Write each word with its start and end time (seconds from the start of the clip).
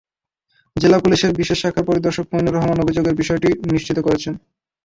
জেলা 0.75 0.97
পুলিশের 0.99 1.31
বিশেষ 1.39 1.57
শাখার 1.61 1.87
পরিদর্শক 1.89 2.25
মইনুর 2.31 2.55
রহমান 2.55 2.77
অভিযানের 2.81 3.19
বিষয়টি 3.21 3.49
নিশ্চিত 3.71 3.97
করেছেন। 3.99 4.33